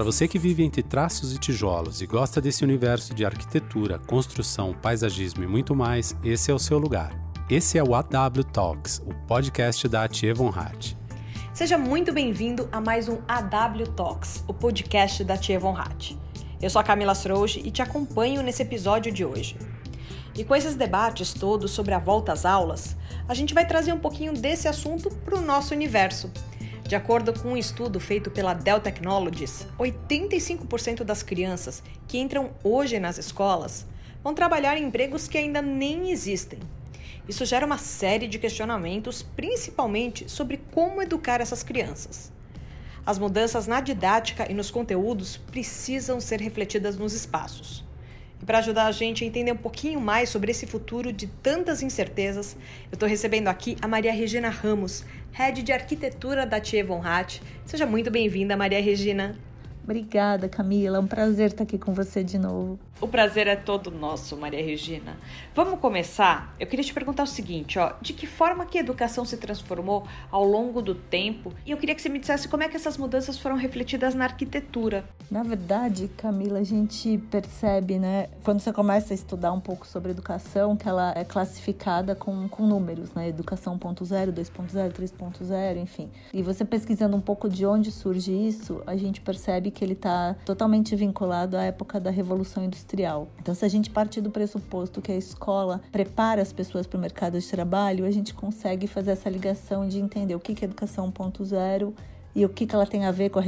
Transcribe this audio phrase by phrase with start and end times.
[0.00, 4.72] Para você que vive entre traços e tijolos e gosta desse universo de arquitetura, construção,
[4.72, 7.12] paisagismo e muito mais, esse é o seu lugar.
[7.50, 10.94] Esse é o AW Talks, o podcast da Atie Von Hart.
[11.52, 16.12] Seja muito bem-vindo a mais um AW Talks, o podcast da Tia Von Hart.
[16.62, 19.58] Eu sou a Camila Srouge e te acompanho nesse episódio de hoje.
[20.34, 22.96] E com esses debates todos sobre a volta às aulas,
[23.28, 26.32] a gente vai trazer um pouquinho desse assunto para o nosso universo.
[26.90, 32.98] De acordo com um estudo feito pela Dell Technologies, 85% das crianças que entram hoje
[32.98, 33.86] nas escolas
[34.24, 36.58] vão trabalhar em empregos que ainda nem existem.
[37.28, 42.32] Isso gera uma série de questionamentos, principalmente sobre como educar essas crianças.
[43.06, 47.84] As mudanças na didática e nos conteúdos precisam ser refletidas nos espaços.
[48.40, 51.82] E para ajudar a gente a entender um pouquinho mais sobre esse futuro de tantas
[51.82, 52.56] incertezas,
[52.90, 57.42] eu estou recebendo aqui a Maria Regina Ramos, Head de Arquitetura da Tia Von Hatt.
[57.66, 59.38] Seja muito bem-vinda, Maria Regina.
[59.82, 60.98] Obrigada, Camila.
[60.98, 62.78] É um prazer estar aqui com você de novo.
[63.00, 65.16] O prazer é todo nosso, Maria Regina.
[65.54, 66.54] Vamos começar?
[66.60, 70.06] Eu queria te perguntar o seguinte, ó, de que forma que a educação se transformou
[70.30, 71.50] ao longo do tempo?
[71.64, 74.24] E eu queria que você me dissesse como é que essas mudanças foram refletidas na
[74.24, 75.02] arquitetura.
[75.30, 80.10] Na verdade, Camila, a gente percebe, né, quando você começa a estudar um pouco sobre
[80.10, 86.10] educação, que ela é classificada com, com números, né, educação 1.0, 2.0, 3.0, enfim.
[86.34, 90.34] E você pesquisando um pouco de onde surge isso, a gente percebe que ele está
[90.44, 93.28] totalmente vinculado à época da Revolução industrial.
[93.40, 97.00] Então, se a gente partir do pressuposto que a escola prepara as pessoas para o
[97.00, 101.10] mercado de trabalho, a gente consegue fazer essa ligação de entender o que é educação
[101.10, 101.92] 1.0
[102.34, 103.42] e o que, que ela tem a ver com a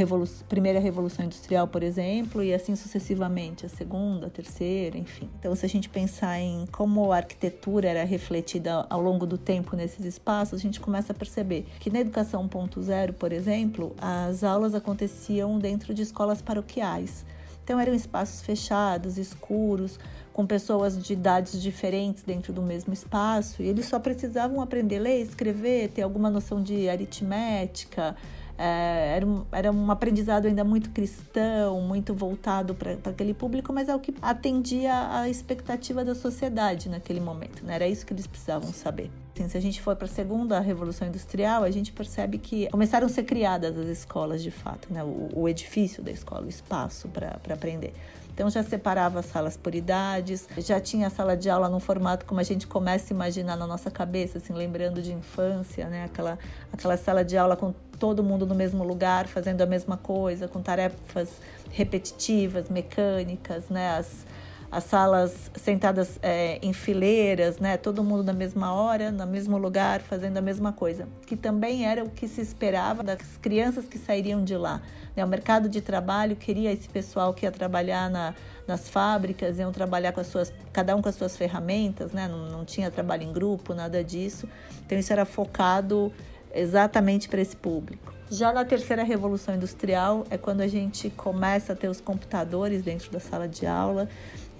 [0.49, 5.31] primeira revolução industrial, por exemplo, e assim sucessivamente, a segunda, a terceira, enfim.
[5.39, 9.77] Então, se a gente pensar em como a arquitetura era refletida ao longo do tempo
[9.77, 14.75] nesses espaços, a gente começa a perceber que na educação 1.0, por exemplo, as aulas
[14.75, 17.25] aconteciam dentro de escolas paroquiais.
[17.65, 19.99] Então eram espaços fechados, escuros,
[20.33, 25.03] com pessoas de idades diferentes dentro do mesmo espaço, e eles só precisavam aprender a
[25.03, 28.17] ler, escrever, ter alguma noção de aritmética.
[28.59, 33.89] É, era, um, era um aprendizado ainda muito cristão, muito voltado para aquele público, mas
[33.89, 37.65] é o que atendia à expectativa da sociedade naquele momento.
[37.65, 37.75] Né?
[37.75, 39.11] Era isso que eles precisavam saber.
[39.35, 43.07] Assim, se a gente for para a segunda revolução industrial, a gente percebe que começaram
[43.07, 45.03] a ser criadas as escolas de fato, né?
[45.03, 47.95] o, o edifício da escola, o espaço para aprender.
[48.35, 52.25] Então já separava as salas por idades, já tinha a sala de aula num formato
[52.25, 56.05] como a gente começa a imaginar na nossa cabeça, assim, lembrando de infância, né?
[56.05, 56.39] Aquela,
[56.73, 60.63] aquela sala de aula com todo mundo no mesmo lugar, fazendo a mesma coisa, com
[60.63, 61.29] tarefas
[61.71, 63.97] repetitivas, mecânicas, né?
[63.99, 64.27] As,
[64.73, 67.77] as salas sentadas é, em fileiras, né?
[67.77, 72.03] Todo mundo na mesma hora, no mesmo lugar, fazendo a mesma coisa, que também era
[72.03, 74.81] o que se esperava das crianças que sairiam de lá.
[75.15, 75.23] Né?
[75.23, 78.35] O mercado de trabalho queria esse pessoal que ia trabalhar na,
[78.67, 82.27] nas fábricas, iam trabalhar com as suas, cada um com as suas ferramentas, né?
[82.27, 84.49] Não, não tinha trabalho em grupo, nada disso.
[84.87, 86.11] Então isso era focado
[86.55, 88.13] exatamente para esse público.
[88.31, 93.11] Já na terceira revolução industrial é quando a gente começa a ter os computadores dentro
[93.11, 94.09] da sala de aula.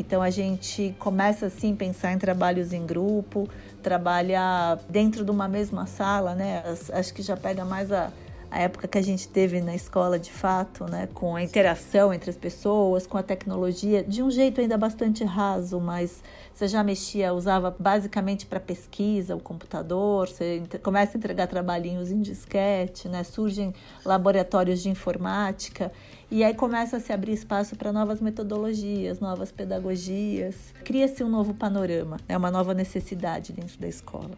[0.03, 3.49] Então a gente começa assim pensar em trabalhos em grupo,
[3.81, 6.65] trabalhar dentro de uma mesma sala, né?
[6.93, 8.11] Acho que já pega mais a
[8.53, 12.29] a época que a gente teve na escola de fato, né, com a interação entre
[12.29, 17.33] as pessoas, com a tecnologia, de um jeito ainda bastante raso, mas você já mexia,
[17.33, 23.73] usava basicamente para pesquisa o computador, você começa a entregar trabalhinhos em disquete, né, surgem
[24.05, 25.91] laboratórios de informática
[26.31, 31.55] e aí começa a se abrir espaço para novas metodologias, novas pedagogias, cria-se um novo
[31.55, 34.33] panorama, né, uma nova necessidade dentro da escola.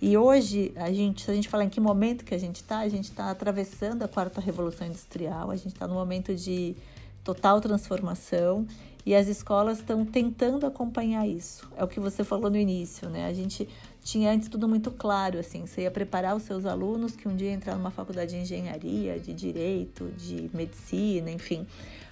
[0.00, 2.80] E hoje, a gente, se a gente falar em que momento que a gente está,
[2.80, 6.76] a gente está atravessando a quarta revolução industrial, a gente está no momento de
[7.24, 8.66] total transformação
[9.04, 11.68] e as escolas estão tentando acompanhar isso.
[11.76, 13.26] É o que você falou no início, né?
[13.26, 13.68] A gente
[14.06, 17.50] tinha antes tudo muito claro, assim, você ia preparar os seus alunos que um dia
[17.50, 21.66] entrar numa faculdade de engenharia, de direito, de medicina, enfim.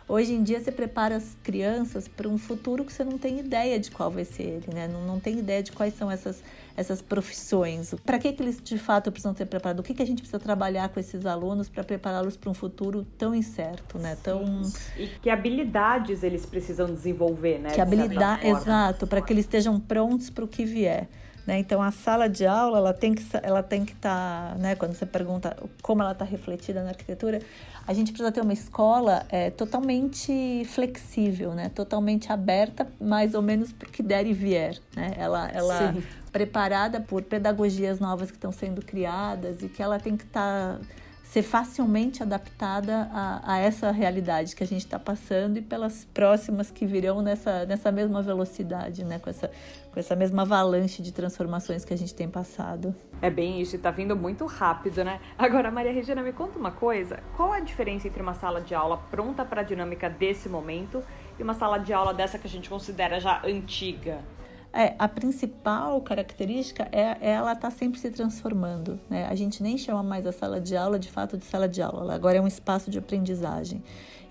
[0.09, 3.79] Hoje em dia você prepara as crianças para um futuro que você não tem ideia
[3.79, 4.89] de qual vai ser ele, né?
[4.89, 6.43] Não, não tem ideia de quais são essas,
[6.77, 7.95] essas profissões.
[8.05, 9.81] Para que, que eles de fato precisam ser preparados?
[9.81, 13.07] O que, que a gente precisa trabalhar com esses alunos para prepará-los para um futuro
[13.17, 14.19] tão incerto, né?
[14.21, 14.63] Tão...
[14.99, 17.71] E que habilidades eles precisam desenvolver, né?
[17.71, 21.09] Que habilidade, exato, para que eles estejam prontos para o que vier.
[21.47, 21.59] Né?
[21.59, 24.75] Então a sala de aula ela tem que ela tem que estar, tá, né?
[24.75, 27.41] Quando você pergunta como ela está refletida na arquitetura,
[27.87, 31.69] a gente precisa ter uma escola é, totalmente flexível, né?
[31.69, 35.13] Totalmente aberta, mais ou menos para o que der e vier, né?
[35.19, 35.95] Ela, ela
[36.33, 40.87] preparada por pedagogias novas que estão sendo criadas e que ela tem que estar tá
[41.35, 46.71] ser facilmente adaptada a, a essa realidade que a gente está passando e pelas próximas
[46.71, 49.19] que virão nessa, nessa mesma velocidade, né?
[49.19, 49.51] com, essa,
[49.93, 52.95] com essa mesma avalanche de transformações que a gente tem passado.
[53.21, 55.21] É bem isso, está vindo muito rápido, né?
[55.37, 58.99] Agora, Maria Regina, me conta uma coisa: qual a diferença entre uma sala de aula
[59.11, 61.03] pronta para a dinâmica desse momento
[61.37, 64.21] e uma sala de aula dessa que a gente considera já antiga?
[64.77, 68.99] É, a principal característica é, é ela estar tá sempre se transformando.
[69.09, 69.25] Né?
[69.27, 72.13] A gente nem chama mais a sala de aula de fato de sala de aula,
[72.13, 73.81] agora é um espaço de aprendizagem.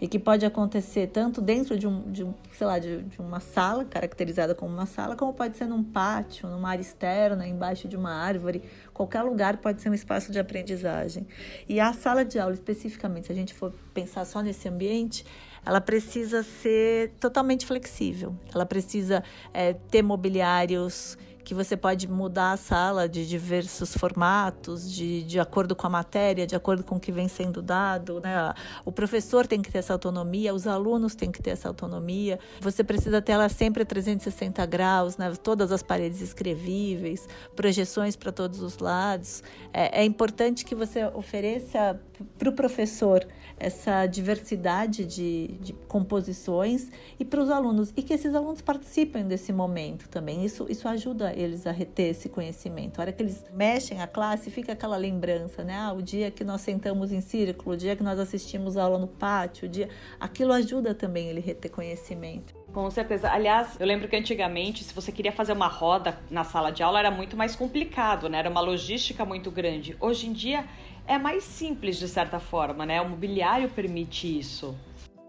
[0.02, 3.40] E que pode acontecer tanto dentro de, um, de, um, sei lá, de, de uma
[3.40, 7.96] sala, caracterizada como uma sala, como pode ser num pátio, numa área externa, embaixo de
[7.96, 8.62] uma árvore.
[8.94, 11.26] Qualquer lugar pode ser um espaço de aprendizagem.
[11.70, 15.26] E a sala de aula, especificamente, se a gente for pensar só nesse ambiente,
[15.66, 18.36] ela precisa ser totalmente flexível.
[18.54, 19.24] Ela precisa
[19.54, 25.76] é, ter mobiliários que você pode mudar a sala de diversos formatos, de, de acordo
[25.76, 28.22] com a matéria, de acordo com o que vem sendo dado.
[28.22, 28.54] Né?
[28.86, 32.40] O professor tem que ter essa autonomia, os alunos têm que ter essa autonomia.
[32.62, 35.32] Você precisa ter ela sempre a 360 graus, né?
[35.44, 39.44] todas as paredes escrevíveis, projeções para todos os lados.
[39.74, 42.00] É, é importante que você ofereça
[42.38, 43.26] para o professor
[43.58, 46.90] essa diversidade de, de composições
[47.20, 50.44] e para os alunos, e que esses alunos participem desse momento também.
[50.44, 53.00] Isso, isso ajuda eles a reter esse conhecimento.
[53.00, 55.76] A hora que eles mexem a classe, fica aquela lembrança, né?
[55.78, 58.98] Ah, o dia que nós sentamos em círculo, o dia que nós assistimos a aula
[58.98, 59.90] no pátio, o dia...
[60.20, 62.54] aquilo ajuda também ele reter conhecimento.
[62.74, 63.30] Com certeza.
[63.32, 66.98] Aliás, eu lembro que antigamente, se você queria fazer uma roda na sala de aula,
[66.98, 68.40] era muito mais complicado, né?
[68.40, 69.96] Era uma logística muito grande.
[70.00, 70.66] Hoje em dia
[71.08, 73.02] é mais simples de certa forma, né?
[73.02, 74.76] O mobiliário permite isso.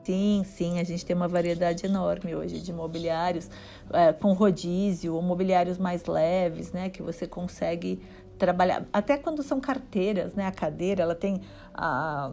[0.05, 3.49] Sim, sim, a gente tem uma variedade enorme hoje de mobiliários
[3.91, 8.03] é, com rodízio, ou mobiliários mais leves, né, que você consegue
[8.39, 8.85] trabalhar.
[8.93, 11.41] Até quando são carteiras, né, a cadeira ela tem
[11.73, 12.33] a,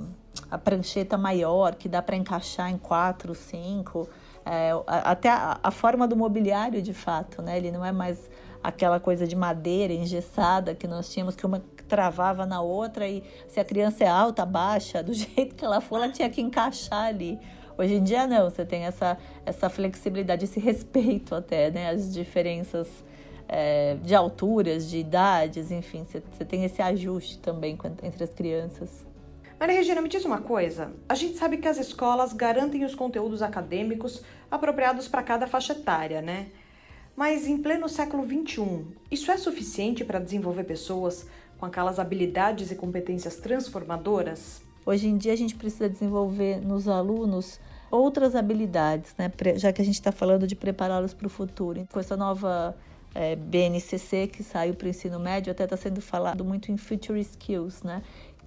[0.50, 4.10] a prancheta maior que dá para encaixar em quatro, cinco,
[4.46, 8.30] é, até a, a, forma do mobiliário de fato, né, ele não é mais
[8.62, 13.60] aquela coisa de madeira engessada que nós tínhamos que uma travava na outra e se
[13.60, 17.38] a criança é alta, baixa, do jeito que ela for, ela tinha que encaixar ali.
[17.78, 21.90] Hoje em dia não, você tem essa, essa flexibilidade, esse respeito até, né?
[21.90, 22.88] As diferenças
[23.48, 29.06] é, de alturas, de idades, enfim, você, você tem esse ajuste também entre as crianças.
[29.60, 30.94] Maria Regina, me diz uma coisa.
[31.10, 36.22] A gente sabe que as escolas garantem os conteúdos acadêmicos apropriados para cada faixa etária,
[36.22, 36.48] né?
[37.16, 41.28] Mas em pleno século XXI, isso é suficiente para desenvolver pessoas
[41.58, 44.62] com aquelas habilidades e competências transformadoras?
[44.86, 47.60] Hoje em dia a gente precisa desenvolver nos alunos
[47.92, 49.32] outras habilidades, né?
[49.58, 51.88] Já que a gente está falando de prepará-los para o futuro.
[51.92, 52.76] Com essa nova
[53.14, 57.20] é, BNCC que saiu para o ensino médio, até está sendo falado muito em Future
[57.20, 58.02] Skills, né?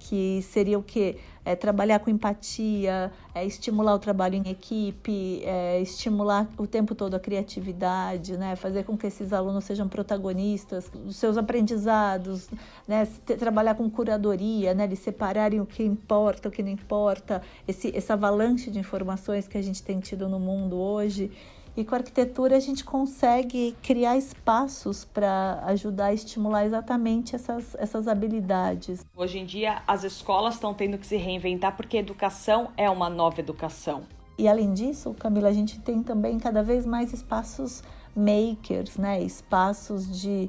[0.07, 1.17] Que seria o que
[1.47, 7.15] é, trabalhar com empatia, é, estimular o trabalho em equipe, é, estimular o tempo todo
[7.15, 12.51] a criatividade, né, fazer com que esses alunos sejam protagonistas dos seus aprendizados,
[12.87, 13.07] né,
[13.39, 18.13] trabalhar com curadoria, né, de separarem o que importa, o que não importa, esse, essa
[18.13, 21.31] avalanche de informações que a gente tem tido no mundo hoje.
[21.77, 27.75] E com a arquitetura a gente consegue criar espaços para ajudar a estimular exatamente essas,
[27.75, 29.05] essas habilidades.
[29.17, 33.41] Hoje em dia as escolas estão tendo que se reinventar porque educação é uma nova
[33.41, 34.05] educação.
[34.39, 37.83] E além disso, Camila, a gente tem também cada vez mais espaços
[38.17, 39.21] makers, né?
[39.23, 40.49] Espaços de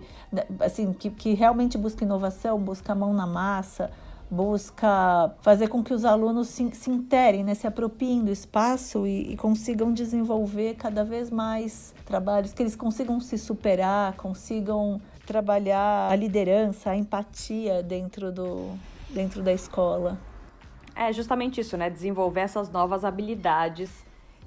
[0.59, 3.91] assim que, que realmente busca inovação, busca a mão na massa,
[4.29, 9.33] busca fazer com que os alunos se, se interem, né, se apropiem do espaço e,
[9.33, 16.15] e, consigam desenvolver cada vez mais trabalhos, que eles consigam se superar, consigam trabalhar a
[16.15, 18.71] liderança, a empatia dentro, do,
[19.09, 20.17] dentro da escola.
[20.95, 21.89] É justamente isso, né?
[21.89, 23.89] Desenvolver essas novas habilidades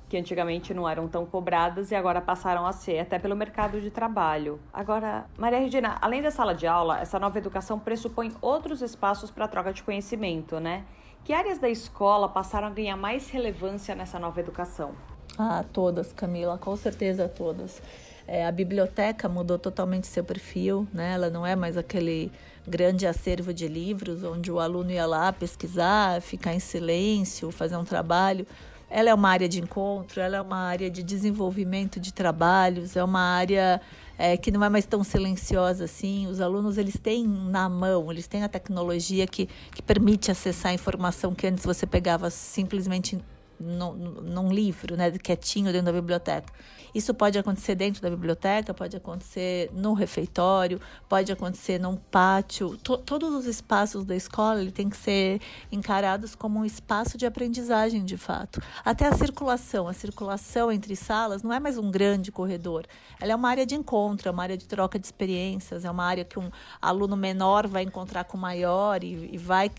[0.08, 3.90] que antigamente não eram tão cobradas e agora passaram a ser, até pelo mercado de
[3.90, 4.58] trabalho.
[4.72, 9.46] Agora, Maria Regina, além da sala de aula, essa nova educação pressupõe outros espaços para
[9.46, 10.84] troca de conhecimento, né?
[11.24, 14.92] Que áreas da escola passaram a ganhar mais relevância nessa nova educação?
[15.38, 17.82] Ah, todas, Camila, com certeza todas.
[18.26, 21.14] É, a biblioteca mudou totalmente seu perfil, né?
[21.14, 22.32] Ela não é mais aquele
[22.66, 27.84] grande acervo de livros onde o aluno ia lá pesquisar, ficar em silêncio, fazer um
[27.84, 28.46] trabalho.
[28.90, 33.04] Ela é uma área de encontro, ela é uma área de desenvolvimento de trabalhos, é
[33.04, 33.80] uma área
[34.16, 36.26] é, que não é mais tão silenciosa assim.
[36.26, 40.74] Os alunos eles têm na mão, eles têm a tecnologia que, que permite acessar a
[40.74, 43.18] informação que antes você pegava simplesmente
[43.58, 46.52] no, num livro, né, quietinho dentro da biblioteca.
[46.94, 52.76] Isso pode acontecer dentro da biblioteca, pode acontecer no refeitório, pode acontecer num pátio.
[52.78, 58.04] Todos os espaços da escola ele tem que ser encarados como um espaço de aprendizagem,
[58.04, 58.60] de fato.
[58.84, 62.86] Até a circulação, a circulação entre salas não é mais um grande corredor.
[63.20, 66.04] Ela é uma área de encontro, é uma área de troca de experiências, é uma
[66.04, 66.50] área que um
[66.80, 69.70] aluno menor vai encontrar com o maior e, e vai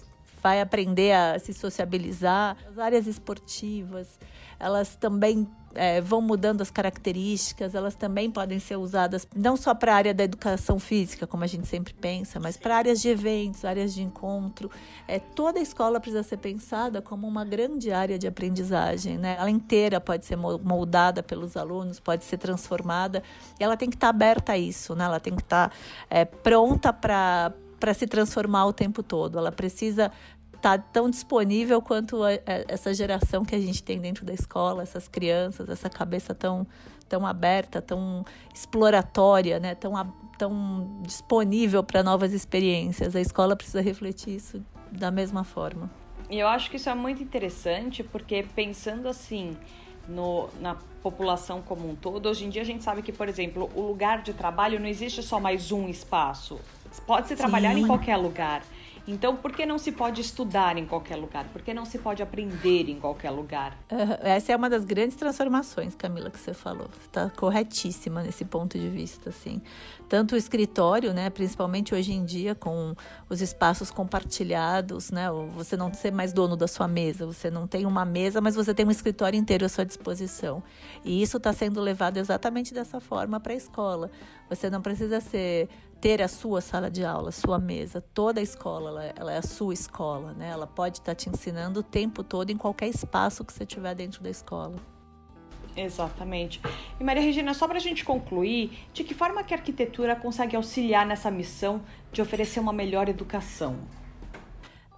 [0.42, 2.58] vai aprender a se sociabilizar.
[2.70, 4.20] As áreas esportivas,
[4.60, 9.94] elas também é, vão mudando as características, elas também podem ser usadas não só para
[9.94, 13.64] a área da educação física, como a gente sempre pensa, mas para áreas de eventos,
[13.66, 14.70] áreas de encontro.
[15.08, 19.18] É, toda a escola precisa ser pensada como uma grande área de aprendizagem.
[19.18, 19.36] Né?
[19.40, 23.24] Ela inteira pode ser moldada pelos alunos, pode ser transformada,
[23.60, 25.06] e ela tem que estar tá aberta a isso, né?
[25.06, 25.76] ela tem que estar tá,
[26.10, 29.38] é, pronta para para se transformar o tempo todo.
[29.38, 30.12] Ela precisa
[30.62, 34.84] tá tão disponível quanto a, a, essa geração que a gente tem dentro da escola,
[34.84, 36.68] essas crianças, essa cabeça tão,
[37.08, 39.76] tão aberta, tão exploratória, né?
[39.76, 39.94] tão,
[40.38, 43.16] tão disponível para novas experiências.
[43.16, 45.90] A escola precisa refletir isso da mesma forma.
[46.30, 49.58] E eu acho que isso é muito interessante, porque pensando assim
[50.10, 53.70] no, na população como um todo, hoje em dia a gente sabe que, por exemplo,
[53.76, 56.60] o lugar de trabalho não existe só mais um espaço.
[57.06, 57.82] Pode se trabalhar Sim.
[57.82, 58.64] em qualquer lugar.
[59.12, 61.46] Então, por que não se pode estudar em qualquer lugar?
[61.46, 63.76] Por que não se pode aprender em qualquer lugar?
[64.22, 66.88] Essa é uma das grandes transformações, Camila, que você falou.
[67.02, 69.64] Está corretíssima nesse ponto de vista, assim.
[70.08, 72.94] Tanto o escritório, né, principalmente hoje em dia, com
[73.28, 77.88] os espaços compartilhados, né, você não ser mais dono da sua mesa, você não tem
[77.88, 80.62] uma mesa, mas você tem um escritório inteiro à sua disposição.
[81.04, 84.12] E isso está sendo levado exatamente dessa forma para a escola.
[84.50, 85.70] Você não precisa ser
[86.02, 88.02] ter a sua sala de aula, a sua mesa.
[88.14, 90.50] Toda a escola ela, ela é a sua escola, né?
[90.50, 94.24] Ela pode estar te ensinando o tempo todo em qualquer espaço que você tiver dentro
[94.24, 94.76] da escola.
[95.76, 96.62] Exatamente.
[97.00, 100.56] E Maria Regina, só para a gente concluir, de que forma que a arquitetura consegue
[100.56, 103.78] auxiliar nessa missão de oferecer uma melhor educação?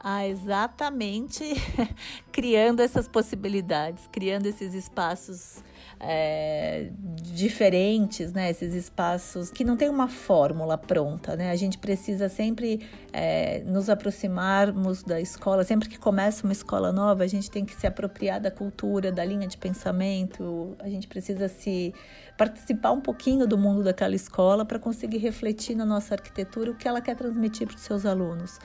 [0.03, 1.43] Ah, exatamente
[2.31, 5.63] criando essas possibilidades, criando esses espaços
[5.99, 6.89] é,
[7.33, 8.49] diferentes, né?
[8.49, 11.51] Esses espaços que não tem uma fórmula pronta, né?
[11.51, 15.63] A gente precisa sempre é, nos aproximarmos da escola.
[15.63, 19.23] Sempre que começa uma escola nova, a gente tem que se apropriar da cultura, da
[19.23, 20.75] linha de pensamento.
[20.79, 21.93] A gente precisa se
[22.35, 26.87] participar um pouquinho do mundo daquela escola para conseguir refletir na nossa arquitetura o que
[26.87, 28.57] ela quer transmitir para os seus alunos.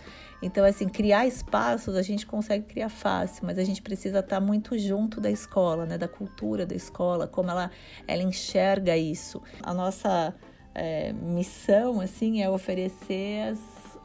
[0.43, 4.79] Então, assim, criar espaços a gente consegue criar fácil, mas a gente precisa estar muito
[4.79, 5.99] junto da escola, né?
[5.99, 7.71] Da cultura da escola, como ela,
[8.07, 9.43] ela enxerga isso.
[9.63, 10.35] A nossa
[10.75, 13.59] é, missão, assim, é oferecer as,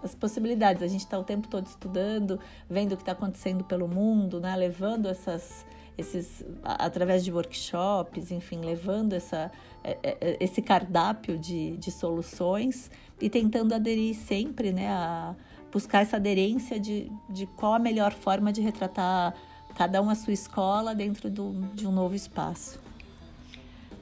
[0.03, 0.81] as possibilidades.
[0.81, 2.39] A gente está o tempo todo estudando,
[2.69, 4.55] vendo o que está acontecendo pelo mundo, né?
[4.55, 5.65] Levando essas
[5.97, 9.51] esses através de workshops, enfim, levando essa,
[9.83, 12.89] é, é, esse cardápio de, de soluções
[13.19, 15.35] e tentando aderir sempre né, a,
[15.71, 19.33] buscar essa aderência de, de qual a melhor forma de retratar
[19.75, 22.79] cada um a sua escola dentro do, de um novo espaço.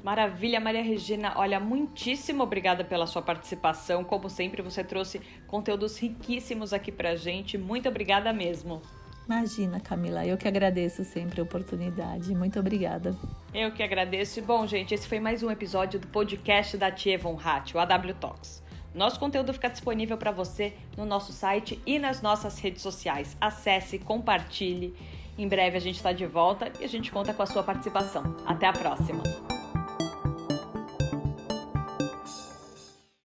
[0.03, 1.33] Maravilha, Maria Regina.
[1.35, 4.03] Olha, muitíssimo obrigada pela sua participação.
[4.03, 7.57] Como sempre, você trouxe conteúdos riquíssimos aqui pra gente.
[7.57, 8.81] Muito obrigada mesmo.
[9.25, 12.33] Imagina, Camila, eu que agradeço sempre a oportunidade.
[12.33, 13.15] Muito obrigada.
[13.53, 14.41] Eu que agradeço.
[14.41, 18.13] Bom, gente, esse foi mais um episódio do podcast da Tia Von Hatt, o AW
[18.19, 18.63] Talks.
[18.93, 23.37] Nosso conteúdo fica disponível para você no nosso site e nas nossas redes sociais.
[23.39, 24.95] Acesse, compartilhe.
[25.37, 28.35] Em breve a gente está de volta e a gente conta com a sua participação.
[28.45, 29.58] Até a próxima!